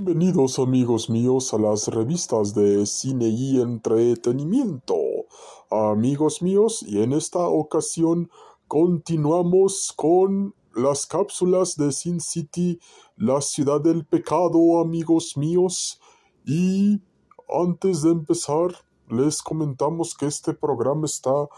Bienvenidos 0.00 0.60
amigos 0.60 1.10
míos 1.10 1.52
a 1.52 1.58
las 1.58 1.88
revistas 1.88 2.54
de 2.54 2.86
cine 2.86 3.26
y 3.30 3.60
entretenimiento. 3.60 4.94
Amigos 5.72 6.40
míos, 6.40 6.84
y 6.86 7.02
en 7.02 7.12
esta 7.12 7.40
ocasión 7.40 8.30
continuamos 8.68 9.92
con 9.96 10.54
las 10.72 11.04
cápsulas 11.04 11.76
de 11.76 11.90
Sin 11.90 12.20
City, 12.20 12.78
la 13.16 13.40
ciudad 13.40 13.80
del 13.80 14.06
pecado, 14.06 14.78
amigos 14.78 15.36
míos. 15.36 16.00
Y 16.46 17.00
antes 17.52 18.02
de 18.02 18.10
empezar, 18.10 18.70
les 19.08 19.42
comentamos 19.42 20.14
que 20.14 20.26
este 20.26 20.54
programa 20.54 21.06
está 21.06 21.48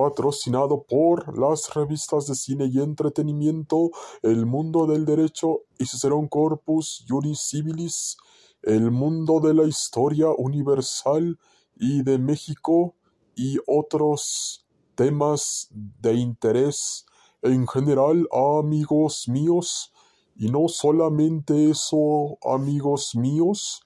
patrocinado 0.00 0.82
por 0.82 1.38
las 1.38 1.74
revistas 1.74 2.26
de 2.26 2.34
cine 2.34 2.70
y 2.72 2.80
entretenimiento 2.80 3.90
El 4.22 4.46
Mundo 4.46 4.86
del 4.86 5.04
Derecho 5.04 5.64
y 5.78 5.84
Cicerón 5.84 6.26
Corpus 6.26 7.04
Juris 7.06 7.40
Civilis, 7.40 8.16
El 8.62 8.90
Mundo 8.90 9.40
de 9.40 9.52
la 9.52 9.64
Historia 9.64 10.28
Universal 10.38 11.38
y 11.76 12.02
de 12.02 12.16
México 12.16 12.94
y 13.36 13.58
otros 13.66 14.66
temas 14.94 15.68
de 15.70 16.14
interés 16.14 17.04
en 17.42 17.68
general, 17.68 18.26
amigos 18.32 19.28
míos. 19.28 19.92
Y 20.34 20.48
no 20.48 20.68
solamente 20.68 21.68
eso, 21.68 22.38
amigos 22.42 23.14
míos, 23.14 23.82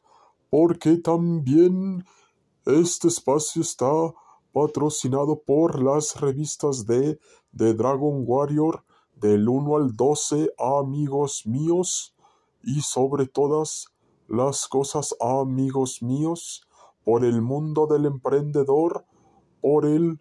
porque 0.49 0.97
también 0.97 2.05
este 2.67 3.09
espacio 3.09 3.63
está 3.63 4.15
patrocinado 4.55 5.41
por 5.41 5.83
las 5.83 6.21
revistas 6.21 6.87
de 6.87 7.19
The 7.57 7.75
Dragon 7.75 8.23
Warrior 8.25 8.85
del 9.17 9.49
1 9.49 9.77
al 9.77 9.97
12, 9.97 10.55
amigos 10.59 11.43
míos, 11.45 12.15
y 12.63 12.81
sobre 12.81 13.27
todas 13.27 13.89
las 14.29 14.69
cosas, 14.69 15.17
amigos 15.21 16.03
míos, 16.03 16.63
por 17.05 17.25
el 17.25 17.43
mundo 17.43 17.89
del 17.89 18.07
emprendedor, 18.07 19.05
por 19.61 19.87
el 19.87 20.21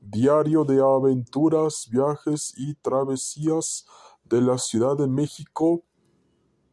diario 0.00 0.64
de 0.64 0.80
aventuras, 0.80 1.86
viajes 1.90 2.54
y 2.56 2.76
travesías 2.76 3.84
de 4.24 4.40
la 4.40 4.56
Ciudad 4.56 4.96
de 4.96 5.06
México, 5.06 5.82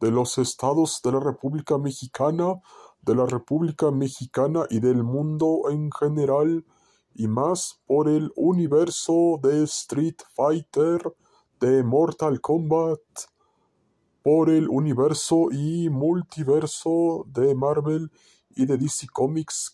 de 0.00 0.10
los 0.10 0.38
estados 0.38 1.02
de 1.04 1.12
la 1.12 1.20
República 1.20 1.76
Mexicana, 1.76 2.62
de 3.02 3.14
la 3.14 3.26
República 3.26 3.90
Mexicana 3.90 4.64
y 4.70 4.80
del 4.80 5.04
mundo 5.04 5.70
en 5.70 5.90
general, 5.92 6.64
y 7.14 7.28
más 7.28 7.80
por 7.86 8.08
el 8.08 8.32
universo 8.36 9.38
de 9.42 9.62
Street 9.64 10.16
Fighter, 10.34 11.00
de 11.60 11.82
Mortal 11.82 12.40
Kombat, 12.40 13.00
por 14.22 14.50
el 14.50 14.68
universo 14.68 15.48
y 15.52 15.88
multiverso 15.90 17.26
de 17.28 17.54
Marvel 17.54 18.10
y 18.56 18.66
de 18.66 18.76
DC 18.76 19.06
Comics, 19.12 19.72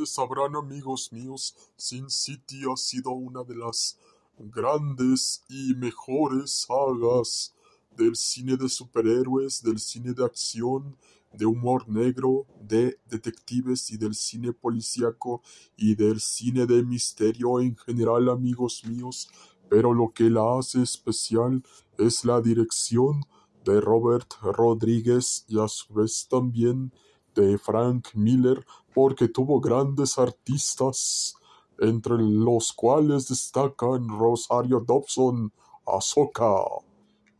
sabrán 0.06 0.56
amigos 0.56 1.12
míos, 1.12 1.56
Sin 1.75 2.09
City 2.09 2.62
ha 2.72 2.78
sido 2.78 3.12
una 3.12 3.44
de 3.44 3.56
las 3.56 4.00
grandes 4.38 5.44
y 5.50 5.75
mejores 5.75 6.66
sagas 6.66 7.53
del 7.97 8.16
cine 8.16 8.56
de 8.56 8.69
superhéroes, 8.69 9.62
del 9.63 9.80
cine 9.80 10.13
de 10.13 10.24
acción, 10.24 10.96
de 11.34 11.46
humor 11.46 11.88
negro, 11.90 12.46
de 12.62 13.00
detectives 13.09 13.91
y 13.91 13.97
del 13.97 14.16
cine 14.16 14.53
policíaco 14.53 15.41
y 15.75 15.96
del 15.96 16.22
cine 16.22 16.66
de 16.66 16.84
misterio 16.84 17.59
en 17.59 17.75
general, 17.75 18.30
amigos 18.30 18.84
míos, 18.85 19.30
pero 19.69 19.94
lo 19.94 20.13
que 20.13 20.30
la 20.30 20.58
hace 20.58 20.81
especial 20.81 21.63
es 21.97 22.24
la 22.24 22.40
dirección 22.41 23.25
de 23.66 23.81
Robert 23.81 24.34
Rodríguez 24.41 25.46
y 25.47 25.59
a 25.59 25.68
su 25.68 25.94
vez 25.94 26.28
también 26.29 26.94
de 27.35 27.58
Frank 27.58 28.08
Miller, 28.14 28.66
porque 28.94 29.28
tuvo 29.28 29.59
grandes 29.59 30.18
artistas, 30.18 31.35
entre 31.79 32.18
los 32.18 32.74
cuales 32.74 33.28
destacan 33.28 34.08
Rosario 34.08 34.79
Dobson, 34.79 35.52
Ahsoka, 35.85 36.64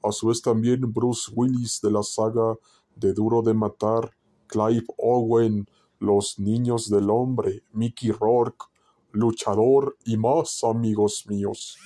a 0.04 0.12
su 0.12 0.28
vez 0.28 0.42
también 0.42 0.94
Bruce 0.94 1.32
Willis 1.36 1.82
de 1.82 1.92
la 1.92 2.04
saga 2.04 2.56
de 2.96 3.14
Duro 3.14 3.42
de 3.42 3.54
Matar, 3.54 4.16
Clive 4.48 4.86
Owen, 4.98 5.68
Los 6.00 6.40
Niños 6.40 6.90
del 6.90 7.10
Hombre, 7.10 7.64
Mickey 7.74 8.12
Rourke, 8.12 8.66
Luchador 9.12 9.98
y 10.06 10.18
más 10.18 10.64
amigos 10.64 11.26
míos. 11.28 11.78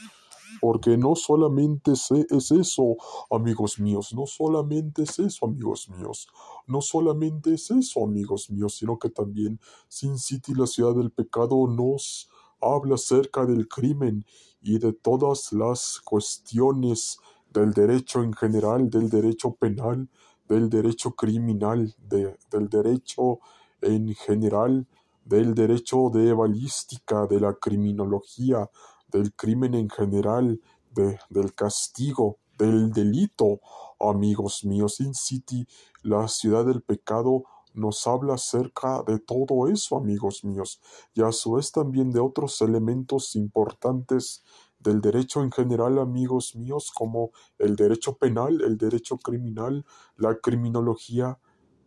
Porque 0.59 0.97
no 0.97 1.15
solamente 1.15 1.93
es 1.93 2.51
eso, 2.51 2.95
amigos 3.31 3.79
míos, 3.79 4.13
no 4.13 4.27
solamente 4.27 5.03
es 5.03 5.17
eso, 5.17 5.45
amigos 5.45 5.89
míos, 5.89 6.27
no 6.67 6.81
solamente 6.81 7.53
es 7.53 7.71
eso, 7.71 8.03
amigos 8.03 8.49
míos, 8.51 8.75
sino 8.75 8.99
que 8.99 9.09
también 9.09 9.59
Sin 9.87 10.19
City, 10.19 10.53
la 10.53 10.67
ciudad 10.67 10.93
del 10.93 11.11
pecado, 11.11 11.67
nos 11.67 12.29
habla 12.61 12.95
acerca 12.95 13.45
del 13.45 13.67
crimen 13.67 14.25
y 14.61 14.77
de 14.77 14.93
todas 14.93 15.51
las 15.51 15.99
cuestiones 16.01 17.17
del 17.51 17.73
derecho 17.73 18.23
en 18.23 18.33
general, 18.33 18.89
del 18.89 19.09
derecho 19.09 19.53
penal, 19.53 20.09
del 20.47 20.69
derecho 20.69 21.11
criminal, 21.11 21.93
del 22.09 22.69
derecho 22.69 23.39
en 23.81 24.13
general, 24.15 24.87
del 25.25 25.53
derecho 25.53 26.09
de 26.13 26.33
balística, 26.33 27.27
de 27.27 27.39
la 27.39 27.53
criminología, 27.53 28.69
del 29.07 29.33
crimen 29.33 29.75
en 29.75 29.89
general, 29.89 30.59
de, 30.91 31.19
del 31.29 31.53
castigo, 31.53 32.37
del 32.57 32.91
delito. 32.91 33.59
Amigos 33.99 34.65
míos, 34.65 34.95
Sin 34.95 35.13
City, 35.13 35.67
la 36.01 36.27
ciudad 36.27 36.65
del 36.65 36.81
pecado, 36.81 37.43
nos 37.73 38.05
habla 38.07 38.33
acerca 38.33 39.03
de 39.03 39.19
todo 39.19 39.67
eso, 39.67 39.95
amigos 39.97 40.43
míos, 40.43 40.81
y 41.13 41.21
a 41.21 41.31
su 41.31 41.53
vez 41.53 41.71
también 41.71 42.11
de 42.11 42.19
otros 42.19 42.61
elementos 42.61 43.35
importantes 43.35 44.43
del 44.83 45.01
derecho 45.01 45.41
en 45.41 45.51
general, 45.51 45.99
amigos 45.99 46.55
míos, 46.55 46.91
como 46.93 47.31
el 47.57 47.75
derecho 47.75 48.17
penal, 48.17 48.61
el 48.61 48.77
derecho 48.77 49.17
criminal, 49.17 49.85
la 50.17 50.35
criminología, 50.35 51.39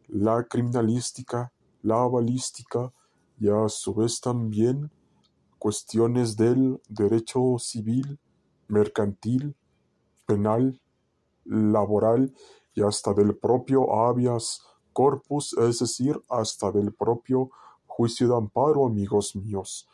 la 0.08 0.44
criminalística, 0.44 1.52
la 1.82 2.06
balística 2.06 2.92
y 3.38 3.48
a 3.48 3.68
su 3.68 3.94
vez 3.94 4.20
también 4.20 4.90
cuestiones 5.58 6.36
del 6.36 6.80
derecho 6.88 7.56
civil, 7.58 8.18
mercantil, 8.68 9.56
penal, 10.26 10.80
laboral 11.44 12.34
y 12.74 12.82
hasta 12.82 13.12
del 13.14 13.36
propio 13.36 13.94
habeas 13.94 14.62
corpus, 14.92 15.54
es 15.58 15.80
decir, 15.80 16.20
hasta 16.28 16.70
del 16.70 16.92
propio 16.92 17.50
juicio 17.86 18.28
de 18.28 18.36
amparo, 18.36 18.86
amigos 18.86 19.36
míos. 19.36 19.88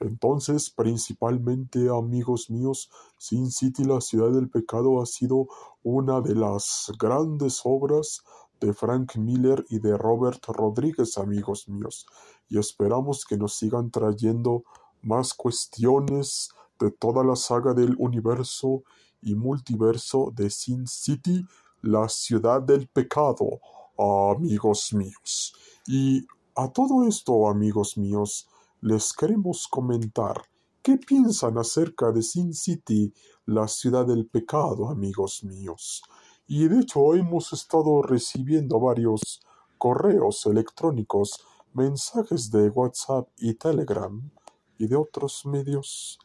Entonces, 0.00 0.70
principalmente, 0.70 1.88
amigos 1.88 2.50
míos, 2.50 2.90
Sin 3.18 3.50
City, 3.50 3.84
la 3.84 4.00
ciudad 4.00 4.30
del 4.30 4.50
pecado, 4.50 5.00
ha 5.00 5.06
sido 5.06 5.48
una 5.82 6.20
de 6.20 6.34
las 6.34 6.92
grandes 6.98 7.60
obras 7.64 8.22
de 8.60 8.72
Frank 8.72 9.16
Miller 9.16 9.64
y 9.68 9.78
de 9.78 9.96
Robert 9.96 10.44
Rodríguez, 10.46 11.18
amigos 11.18 11.68
míos, 11.68 12.06
y 12.48 12.58
esperamos 12.58 13.24
que 13.24 13.36
nos 13.36 13.54
sigan 13.54 13.90
trayendo 13.90 14.64
más 15.02 15.34
cuestiones 15.34 16.50
de 16.78 16.90
toda 16.90 17.24
la 17.24 17.36
saga 17.36 17.74
del 17.74 17.94
universo 17.98 18.82
y 19.22 19.34
multiverso 19.34 20.32
de 20.34 20.50
Sin 20.50 20.86
City, 20.86 21.44
la 21.82 22.08
ciudad 22.08 22.62
del 22.62 22.88
pecado, 22.88 23.60
amigos 23.98 24.92
míos. 24.92 25.54
Y 25.86 26.26
a 26.54 26.68
todo 26.68 27.06
esto, 27.06 27.48
amigos 27.48 27.96
míos, 27.96 28.48
les 28.80 29.12
queremos 29.12 29.66
comentar 29.68 30.42
qué 30.82 30.98
piensan 30.98 31.58
acerca 31.58 32.12
de 32.12 32.22
Sin 32.22 32.54
City, 32.54 33.12
la 33.44 33.66
ciudad 33.68 34.06
del 34.06 34.26
pecado, 34.26 34.88
amigos 34.88 35.42
míos. 35.42 36.02
Y 36.46 36.68
de 36.68 36.80
hecho 36.80 37.14
hemos 37.14 37.52
estado 37.52 38.02
recibiendo 38.02 38.78
varios 38.78 39.40
correos 39.78 40.46
electrónicos, 40.46 41.44
mensajes 41.72 42.50
de 42.50 42.68
WhatsApp 42.70 43.28
y 43.38 43.54
Telegram 43.54 44.30
y 44.78 44.86
de 44.86 44.96
otros 44.96 45.44
medios 45.46 46.18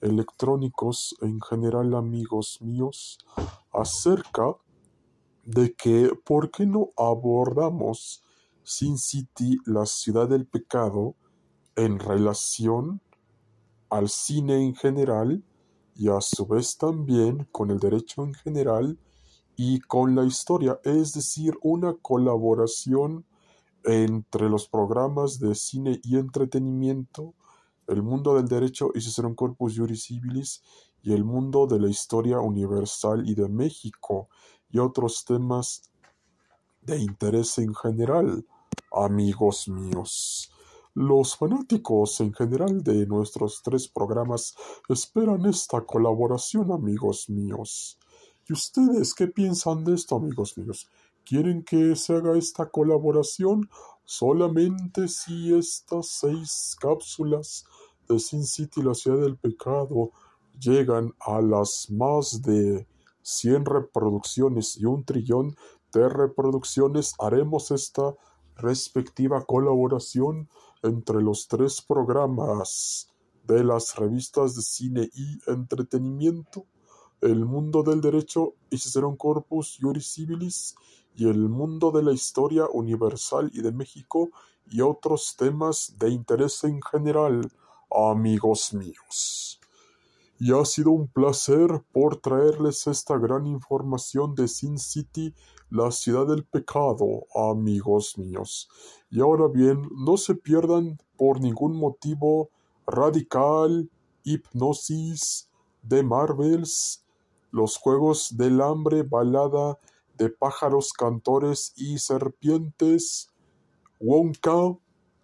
electrónicos 0.00 1.16
en 1.22 1.40
general, 1.40 1.94
amigos 1.94 2.58
míos, 2.60 3.18
acerca 3.72 4.56
de 5.44 5.74
que 5.74 6.10
por 6.24 6.50
qué 6.50 6.66
no 6.66 6.90
abordamos 6.96 8.22
Sin 8.62 8.98
City, 8.98 9.58
la 9.64 9.86
ciudad 9.86 10.28
del 10.28 10.46
pecado, 10.46 11.14
en 11.76 11.98
relación 11.98 13.00
al 13.90 14.08
cine 14.08 14.62
en 14.62 14.74
general 14.74 15.42
y 15.94 16.08
a 16.08 16.20
su 16.20 16.46
vez 16.46 16.76
también 16.76 17.46
con 17.52 17.70
el 17.70 17.78
derecho 17.78 18.24
en 18.24 18.34
general 18.34 18.98
y 19.56 19.80
con 19.80 20.14
la 20.14 20.24
historia, 20.24 20.80
es 20.84 21.12
decir, 21.12 21.54
una 21.62 21.94
colaboración 21.94 23.26
entre 23.84 24.48
los 24.48 24.68
programas 24.68 25.38
de 25.38 25.54
cine 25.54 26.00
y 26.02 26.16
entretenimiento, 26.16 27.34
el 27.86 28.02
mundo 28.02 28.34
del 28.34 28.48
derecho 28.48 28.90
y 28.94 29.20
un 29.20 29.34
Corpus 29.34 29.76
Juris 29.76 30.04
Civilis 30.04 30.62
y 31.02 31.12
el 31.12 31.24
mundo 31.24 31.66
de 31.66 31.80
la 31.80 31.88
historia 31.88 32.38
universal 32.38 33.28
y 33.28 33.34
de 33.34 33.48
México 33.48 34.28
y 34.70 34.78
otros 34.78 35.24
temas 35.24 35.90
de 36.80 36.98
interés 36.98 37.58
en 37.58 37.74
general, 37.74 38.46
amigos 38.92 39.68
míos. 39.68 40.51
Los 40.94 41.36
fanáticos 41.36 42.20
en 42.20 42.34
general 42.34 42.82
de 42.82 43.06
nuestros 43.06 43.62
tres 43.62 43.88
programas 43.88 44.54
esperan 44.90 45.46
esta 45.46 45.80
colaboración, 45.86 46.70
amigos 46.70 47.30
míos. 47.30 47.98
¿Y 48.46 48.52
ustedes 48.52 49.14
qué 49.14 49.26
piensan 49.26 49.84
de 49.84 49.94
esto, 49.94 50.16
amigos 50.16 50.58
míos? 50.58 50.90
¿Quieren 51.24 51.64
que 51.64 51.96
se 51.96 52.14
haga 52.14 52.36
esta 52.36 52.68
colaboración 52.68 53.70
solamente 54.04 55.08
si 55.08 55.54
estas 55.54 56.08
seis 56.08 56.76
cápsulas 56.78 57.64
de 58.06 58.18
Sin 58.18 58.44
City, 58.44 58.82
la 58.82 58.92
ciudad 58.92 59.22
del 59.22 59.38
pecado, 59.38 60.10
llegan 60.60 61.14
a 61.20 61.40
las 61.40 61.90
más 61.90 62.42
de 62.42 62.86
100 63.22 63.64
reproducciones 63.64 64.76
y 64.76 64.84
un 64.84 65.06
trillón 65.06 65.56
de 65.94 66.06
reproducciones? 66.10 67.14
Haremos 67.18 67.70
esta 67.70 68.14
respectiva 68.56 69.44
colaboración 69.44 70.48
entre 70.82 71.22
los 71.22 71.48
tres 71.48 71.82
programas 71.82 73.08
de 73.44 73.64
las 73.64 73.96
revistas 73.96 74.54
de 74.56 74.62
cine 74.62 75.10
y 75.14 75.38
entretenimiento, 75.50 76.66
El 77.20 77.44
mundo 77.44 77.84
del 77.84 78.00
derecho 78.00 78.54
y 78.68 78.78
Cicerón 78.78 79.16
Corpus 79.16 79.78
Juris 79.80 80.12
Civilis 80.12 80.74
y 81.14 81.28
el 81.28 81.48
mundo 81.48 81.92
de 81.92 82.02
la 82.02 82.12
historia 82.12 82.66
universal 82.72 83.48
y 83.54 83.62
de 83.62 83.70
México 83.70 84.30
y 84.68 84.80
otros 84.80 85.36
temas 85.36 85.94
de 85.98 86.10
interés 86.10 86.64
en 86.64 86.80
general, 86.82 87.48
amigos 87.90 88.74
míos 88.74 89.61
y 90.42 90.52
ha 90.52 90.64
sido 90.64 90.90
un 90.90 91.06
placer 91.06 91.84
por 91.92 92.16
traerles 92.16 92.88
esta 92.88 93.16
gran 93.16 93.46
información 93.46 94.34
de 94.34 94.48
Sin 94.48 94.76
City, 94.76 95.32
la 95.70 95.92
ciudad 95.92 96.26
del 96.26 96.44
pecado, 96.44 97.28
amigos 97.32 98.18
míos. 98.18 98.68
Y 99.08 99.20
ahora 99.20 99.46
bien, 99.46 99.88
no 99.94 100.16
se 100.16 100.34
pierdan 100.34 100.98
por 101.16 101.40
ningún 101.40 101.76
motivo 101.76 102.50
Radical, 102.88 103.88
Hipnosis, 104.24 105.48
de 105.80 106.02
Marvels, 106.02 107.04
los 107.52 107.76
Juegos 107.76 108.36
del 108.36 108.62
Hambre, 108.62 109.04
Balada 109.04 109.78
de 110.18 110.28
Pájaros, 110.28 110.92
Cantores 110.92 111.72
y 111.76 111.98
Serpientes, 111.98 113.30
Wonka, 114.00 114.76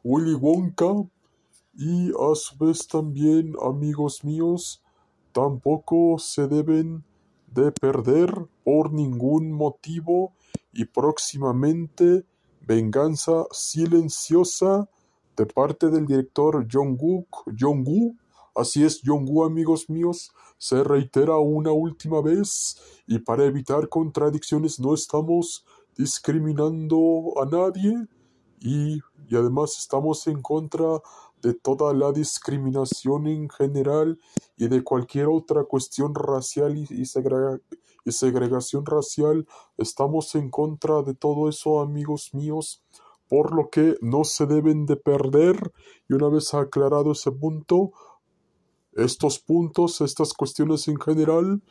Willy 0.04 0.34
Wonka, 0.34 1.10
y 1.76 2.10
a 2.10 2.36
su 2.36 2.56
vez 2.56 2.86
también, 2.86 3.54
amigos 3.60 4.22
míos, 4.22 4.80
tampoco 5.38 6.18
se 6.18 6.48
deben 6.48 7.04
de 7.46 7.70
perder 7.70 8.28
por 8.64 8.92
ningún 8.92 9.52
motivo 9.52 10.32
y 10.72 10.84
próximamente 10.84 12.24
Venganza 12.66 13.44
Silenciosa 13.52 14.88
de 15.36 15.46
parte 15.46 15.90
del 15.90 16.06
director 16.06 16.66
Jong-Woo. 16.68 18.16
Así 18.52 18.84
es, 18.84 19.00
Jong-Woo, 19.04 19.44
amigos 19.44 19.88
míos, 19.88 20.32
se 20.58 20.82
reitera 20.82 21.38
una 21.38 21.70
última 21.70 22.20
vez 22.20 22.76
y 23.06 23.20
para 23.20 23.44
evitar 23.44 23.88
contradicciones 23.88 24.80
no 24.80 24.92
estamos 24.92 25.64
discriminando 25.96 27.34
a 27.40 27.44
nadie 27.44 27.94
y, 28.58 28.98
y 29.28 29.36
además 29.36 29.78
estamos 29.78 30.26
en 30.26 30.42
contra 30.42 31.00
de 31.42 31.54
toda 31.54 31.92
la 31.94 32.12
discriminación 32.12 33.26
en 33.26 33.48
general 33.48 34.18
y 34.56 34.68
de 34.68 34.82
cualquier 34.82 35.26
otra 35.26 35.64
cuestión 35.64 36.14
racial 36.14 36.76
y, 36.76 37.04
segregación 38.12 38.86
racial. 38.86 39.46
Estamos 39.76 40.34
en 40.34 40.50
contra 40.50 41.02
de 41.02 41.14
todo 41.14 41.48
eso, 41.48 41.80
amigos 41.80 42.34
míos, 42.34 42.82
por 43.28 43.54
lo 43.54 43.70
que 43.70 43.96
no 44.00 44.24
se 44.24 44.46
deben 44.46 44.86
de 44.86 44.96
perder. 44.96 45.72
Y 46.08 46.14
una 46.14 46.28
vez 46.28 46.54
aclarado 46.54 47.12
ese 47.12 47.30
punto, 47.30 47.92
estos 48.94 49.38
puntos, 49.38 50.00
estas 50.00 50.32
cuestiones 50.32 50.88
en 50.88 50.98
general, 50.98 51.62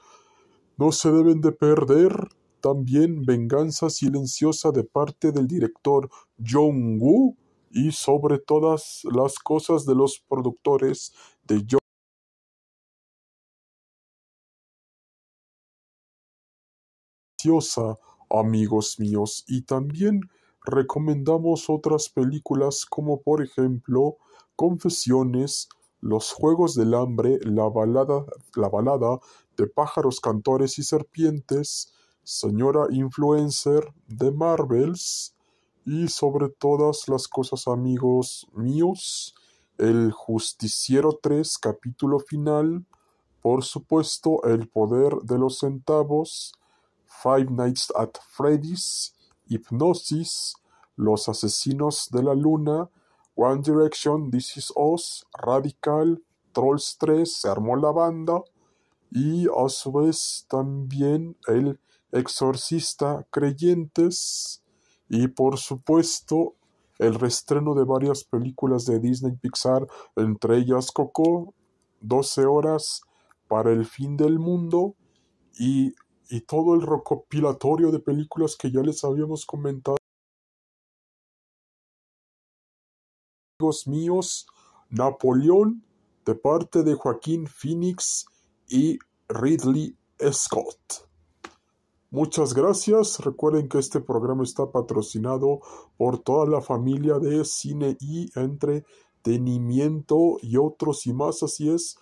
no 0.78 0.92
se 0.92 1.12
deben 1.12 1.42
de 1.42 1.52
perder. 1.52 2.30
También 2.62 3.24
venganza 3.24 3.90
silenciosa 3.90 4.72
de 4.72 4.84
parte 4.84 5.32
del 5.32 5.48
director 5.48 6.10
Jong-woo 6.40 7.36
y 7.70 7.92
sobre 7.92 8.40
todas 8.40 9.02
las 9.04 9.40
cosas 9.40 9.86
de 9.86 9.96
los 9.96 10.20
productores 10.28 11.14
de 11.44 11.66
amigos 18.30 19.00
míos, 19.00 19.44
y 19.48 19.62
también 19.62 20.22
recomendamos 20.66 21.70
otras 21.70 22.10
películas 22.10 22.86
como 22.86 23.22
por 23.22 23.42
ejemplo 23.42 24.18
Confesiones, 24.56 25.70
Los 26.02 26.32
Juegos 26.32 26.76
del 26.76 26.94
Hambre, 26.94 27.40
La 27.44 27.70
Balada, 27.70 28.26
la 28.56 28.70
balada 28.70 29.20
de 29.56 29.68
Pájaros, 29.68 30.20
Cantores 30.20 30.78
y 30.78 30.84
Serpientes, 30.84 31.94
Señora 32.24 32.88
Influencer, 32.92 33.94
de 34.08 34.32
Marvels, 34.32 35.37
y 35.88 36.10
sobre 36.10 36.50
todas 36.50 37.08
las 37.08 37.30
cosas, 37.30 37.66
amigos 37.70 38.46
míos, 38.52 39.34
El 39.78 40.12
Justiciero 40.12 41.18
3, 41.22 41.58
capítulo 41.60 42.20
final, 42.20 42.86
por 43.42 43.64
supuesto, 43.64 44.44
El 44.44 44.68
Poder 44.68 45.14
de 45.24 45.38
los 45.38 45.60
Centavos, 45.60 46.52
Five 47.06 47.52
Nights 47.52 47.94
at 47.96 48.10
Freddy's, 48.32 49.16
Hipnosis, 49.48 50.56
Los 50.98 51.30
Asesinos 51.30 52.10
de 52.12 52.22
la 52.22 52.36
Luna, 52.36 52.90
One 53.36 53.62
Direction, 53.62 54.30
This 54.30 54.58
Is 54.58 54.74
Us, 54.76 55.26
Radical, 55.42 56.22
Trolls 56.52 56.98
3, 57.00 57.34
Se 57.34 57.48
armó 57.48 57.78
la 57.78 57.92
banda, 57.92 58.42
y 59.10 59.46
a 59.46 59.70
su 59.70 59.94
vez 59.94 60.46
también 60.50 61.38
El 61.48 61.80
Exorcista 62.12 63.26
Creyentes, 63.32 64.62
y 65.10 65.28
por 65.28 65.58
supuesto, 65.58 66.56
el 67.00 67.16
restreno 67.16 67.76
de 67.76 67.86
varias 67.86 68.24
películas 68.24 68.86
de 68.86 69.00
Disney 69.00 69.36
Pixar, 69.36 69.88
entre 70.16 70.58
ellas 70.58 70.92
Coco, 70.92 71.54
12 72.02 72.46
horas 72.46 73.02
para 73.48 73.72
el 73.72 73.86
fin 73.86 74.18
del 74.18 74.40
mundo 74.40 74.96
y 75.60 75.94
y 76.30 76.42
todo 76.42 76.76
el 76.76 76.82
recopilatorio 76.82 77.92
de 77.92 78.00
películas 78.00 78.56
que 78.56 78.72
ya 78.72 78.82
les 78.82 79.04
habíamos 79.04 79.46
comentado. 79.46 79.98
Amigos 83.60 83.88
míos, 83.88 84.48
Napoleón 84.90 85.84
de 86.26 86.36
parte 86.36 86.84
de 86.84 86.94
Joaquín 86.94 87.48
Phoenix 87.48 88.26
y 88.68 89.00
Ridley 89.30 89.96
Scott. 90.32 91.07
Muchas 92.10 92.54
gracias. 92.54 93.20
Recuerden 93.20 93.68
que 93.68 93.80
este 93.80 94.00
programa 94.00 94.44
está 94.44 94.72
patrocinado 94.72 95.60
por 95.98 96.20
toda 96.20 96.46
la 96.46 96.62
familia 96.62 97.20
de 97.20 97.44
cine 97.44 97.98
y 98.00 98.32
entretenimiento 98.40 100.38
y 100.42 100.56
otros 100.56 101.06
y 101.06 101.12
más. 101.12 101.44
Así 101.44 101.70
es. 101.70 101.98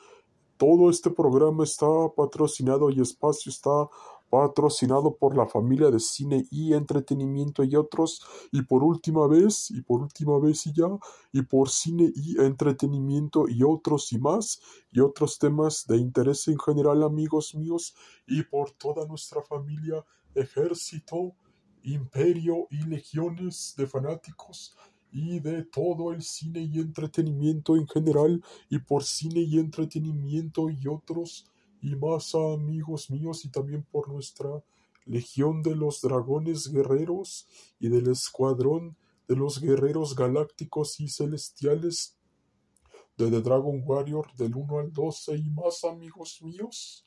Todo 0.57 0.91
este 0.91 1.09
programa 1.09 1.63
está 1.63 1.88
patrocinado 2.15 2.91
y 2.91 3.01
espacio 3.01 3.50
está 3.50 3.89
patrocinado 4.29 5.15
por 5.15 5.36
la 5.38 5.48
familia 5.48 5.91
de 5.91 6.00
cine 6.00 6.46
y 6.51 6.74
entretenimiento 6.74 7.63
y 7.63 7.75
otros, 7.75 8.22
y 8.51 8.62
por 8.63 8.84
última 8.84 9.27
vez, 9.27 9.72
y 9.72 9.82
por 9.82 10.01
última 10.01 10.39
vez 10.39 10.65
y 10.67 10.74
ya, 10.74 10.88
y 11.32 11.41
por 11.44 11.70
cine 11.70 12.12
y 12.15 12.41
entretenimiento 12.41 13.48
y 13.48 13.63
otros 13.63 14.12
y 14.12 14.20
más, 14.20 14.60
y 14.91 15.00
otros 15.00 15.39
temas 15.39 15.86
de 15.88 15.98
interés 15.98 16.48
en 16.48 16.60
general, 16.60 17.03
amigos 17.03 17.55
míos, 17.55 17.96
y 18.27 18.44
por 18.44 18.72
toda 18.72 19.05
nuestra 19.08 19.41
familia, 19.41 20.03
ejército, 20.34 21.36
imperio 21.84 22.67
y 22.72 22.84
legiones 22.86 23.75
de 23.77 23.88
fanáticos 23.88 24.75
y 25.12 25.39
de 25.39 25.63
todo 25.63 26.12
el 26.12 26.22
cine 26.22 26.62
y 26.62 26.79
entretenimiento 26.79 27.77
en 27.77 27.88
general 27.88 28.44
y 28.70 28.79
por 28.79 29.03
cine 29.03 29.41
y 29.41 29.60
entretenimiento 29.60 30.70
y 30.70 30.88
otros 30.88 31.46
y 31.86 31.96
más 31.96 32.34
amigos 32.34 33.12
míos 33.12 33.46
y 33.46 33.50
también 33.50 33.84
por 33.84 34.10
nuestra 34.10 34.50
Legión 35.06 35.62
de 35.62 35.75
los 35.75 36.01
Dragones 36.01 36.72
Guerreros 36.72 37.48
y 37.80 37.89
del 37.89 38.10
Escuadrón 38.10 38.98
de 39.27 39.36
los 39.36 39.62
Guerreros 39.62 40.15
Galácticos 40.15 41.00
y 41.00 41.08
Celestiales 41.08 42.18
de 43.18 43.30
The 43.30 43.39
Dragon 43.39 43.84
Warrior 43.86 44.34
del 44.36 44.56
1 44.56 44.80
al 44.80 44.92
12 44.92 45.38
y 45.38 45.50
más 45.51 45.84
amigos 45.84 46.42
míos. 46.42 47.06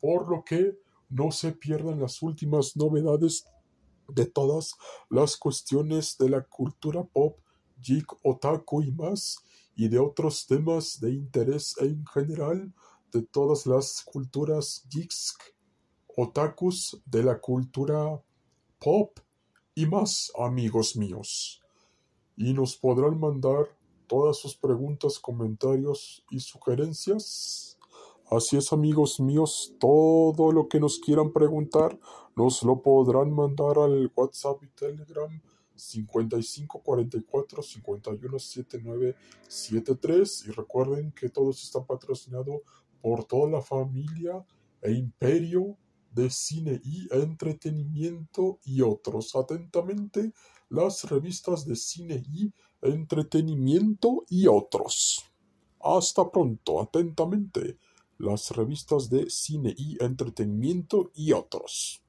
Por 0.00 0.28
lo 0.28 0.42
que 0.42 0.76
no 1.08 1.30
se 1.30 1.52
pierdan 1.52 2.00
las 2.00 2.22
últimas 2.22 2.76
novedades 2.76 3.46
de 4.08 4.26
todas 4.26 4.74
las 5.10 5.36
cuestiones 5.36 6.18
de 6.18 6.28
la 6.28 6.42
cultura 6.42 7.04
pop, 7.04 7.38
geek, 7.80 8.06
otaku 8.24 8.82
y 8.82 8.90
más, 8.90 9.38
y 9.76 9.86
de 9.86 10.00
otros 10.00 10.44
temas 10.46 10.98
de 11.00 11.12
interés 11.12 11.76
en 11.78 12.04
general 12.06 12.74
de 13.12 13.22
todas 13.22 13.66
las 13.66 14.02
culturas 14.02 14.86
geeks, 14.90 15.36
otakus, 16.16 17.00
de 17.06 17.22
la 17.22 17.40
cultura 17.40 18.22
pop 18.78 19.18
y 19.74 19.86
más, 19.86 20.32
amigos 20.38 20.96
míos. 20.96 21.62
Y 22.36 22.52
nos 22.52 22.76
podrán 22.76 23.20
mandar 23.20 23.76
todas 24.06 24.38
sus 24.38 24.56
preguntas, 24.56 25.18
comentarios 25.18 26.24
y 26.30 26.40
sugerencias. 26.40 27.78
Así 28.30 28.56
es, 28.56 28.72
amigos 28.72 29.20
míos, 29.20 29.74
todo 29.78 30.52
lo 30.52 30.68
que 30.68 30.80
nos 30.80 30.98
quieran 30.98 31.32
preguntar 31.32 31.98
nos 32.34 32.62
lo 32.62 32.80
podrán 32.80 33.30
mandar 33.30 33.78
al 33.78 34.10
WhatsApp 34.14 34.62
y 34.62 34.68
Telegram 34.68 35.30
55 35.74 36.82
44 36.82 37.62
51 37.62 38.38
79 38.38 39.16
73 39.48 40.46
y 40.46 40.50
recuerden 40.52 41.12
que 41.12 41.28
todos 41.28 41.62
están 41.62 41.86
patrocinados 41.86 42.62
por 43.02 43.24
toda 43.24 43.50
la 43.50 43.60
familia 43.60 44.42
e 44.80 44.92
imperio 44.92 45.76
de 46.10 46.30
cine 46.30 46.80
y 46.84 47.08
entretenimiento 47.10 48.60
y 48.64 48.80
otros. 48.80 49.34
Atentamente, 49.34 50.32
las 50.68 51.04
revistas 51.04 51.66
de 51.66 51.76
cine 51.76 52.22
y 52.32 52.52
entretenimiento 52.80 54.24
y 54.28 54.46
otros. 54.46 55.24
Hasta 55.80 56.30
pronto, 56.30 56.80
atentamente, 56.80 57.76
las 58.18 58.50
revistas 58.50 59.10
de 59.10 59.28
cine 59.28 59.74
y 59.76 60.02
entretenimiento 60.02 61.10
y 61.14 61.32
otros. 61.32 62.02